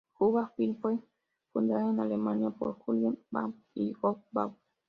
Juba 0.15 0.49
Films 0.55 0.79
fue 0.81 0.97
fundada 1.53 1.91
en 1.91 1.99
Alemania 1.99 2.49
por 2.49 2.73
Julien 2.79 3.19
Bam 3.29 3.53
y 3.75 3.93
Gong 3.93 4.17
Bao. 4.31 4.57